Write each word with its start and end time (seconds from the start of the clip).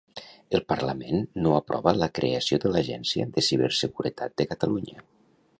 El 0.59 0.61
Parlament 0.71 1.19
no 1.43 1.51
aprova 1.57 1.93
la 1.99 2.09
creació 2.21 2.61
de 2.65 2.73
l'Agència 2.73 3.31
de 3.37 3.47
Ciberseguretat 3.51 4.37
de 4.43 4.53
Catalunya. 4.55 5.07